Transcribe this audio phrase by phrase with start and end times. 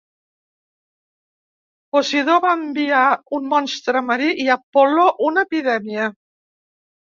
[1.95, 3.03] Posidó va enviar
[3.41, 6.11] un monstre marí, i Apol·lo una epidèmia.